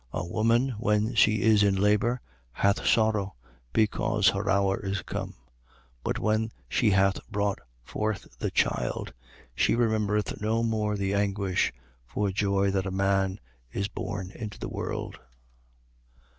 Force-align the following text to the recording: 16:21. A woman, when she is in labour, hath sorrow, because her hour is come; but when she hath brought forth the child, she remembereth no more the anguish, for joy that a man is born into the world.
16:21. 0.15 0.19
A 0.23 0.31
woman, 0.31 0.69
when 0.79 1.13
she 1.13 1.41
is 1.43 1.61
in 1.61 1.75
labour, 1.75 2.19
hath 2.53 2.83
sorrow, 2.87 3.35
because 3.71 4.29
her 4.29 4.49
hour 4.49 4.83
is 4.83 5.03
come; 5.03 5.35
but 6.03 6.17
when 6.17 6.49
she 6.67 6.89
hath 6.89 7.19
brought 7.29 7.59
forth 7.83 8.25
the 8.39 8.49
child, 8.49 9.13
she 9.53 9.75
remembereth 9.75 10.41
no 10.41 10.63
more 10.63 10.97
the 10.97 11.13
anguish, 11.13 11.71
for 12.07 12.31
joy 12.31 12.71
that 12.71 12.87
a 12.87 12.89
man 12.89 13.39
is 13.71 13.87
born 13.89 14.31
into 14.31 14.57
the 14.57 14.69
world. 14.69 15.19